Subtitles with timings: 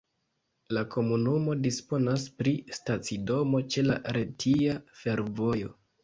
[0.75, 5.71] La komunumo disponas pri stacidomo ĉe la Retia Fervojo.